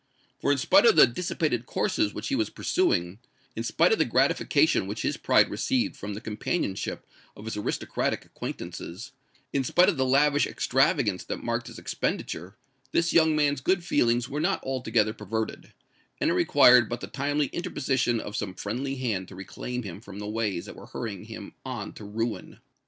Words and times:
For, 0.39 0.51
in 0.51 0.57
spite 0.57 0.87
of 0.87 0.95
the 0.95 1.05
dissipated 1.05 1.67
courses 1.67 2.11
which 2.11 2.29
he 2.29 2.35
was 2.35 2.49
pursuing,—in 2.49 3.63
spite 3.63 3.91
of 3.91 3.99
the 3.99 4.05
gratification 4.05 4.87
which 4.87 5.03
his 5.03 5.15
pride 5.15 5.51
received 5.51 5.95
from 5.95 6.15
the 6.15 6.21
companionship 6.21 7.05
of 7.37 7.45
his 7.45 7.55
aristocratic 7.55 8.25
acquaintances,—in 8.25 9.63
spite 9.63 9.89
of 9.89 9.97
the 9.97 10.03
lavish 10.07 10.47
extravagance 10.47 11.23
that 11.25 11.43
marked 11.43 11.67
his 11.67 11.77
expenditure, 11.77 12.55
this 12.91 13.13
young 13.13 13.35
man's 13.35 13.61
good 13.61 13.83
feelings 13.83 14.27
were 14.27 14.41
not 14.41 14.63
altogether 14.63 15.13
perverted; 15.13 15.71
and 16.19 16.31
it 16.31 16.33
required 16.33 16.89
but 16.89 17.01
the 17.01 17.05
timely 17.05 17.45
interposition 17.53 18.19
of 18.19 18.35
some 18.35 18.55
friendly 18.55 18.95
hand 18.95 19.27
to 19.27 19.35
reclaim 19.35 19.83
him 19.83 20.01
from 20.01 20.17
the 20.17 20.27
ways 20.27 20.65
that 20.65 20.75
were 20.75 20.87
hurrying 20.87 21.25
him 21.25 21.53
on 21.63 21.93
to 21.93 22.03
ruin! 22.03 22.57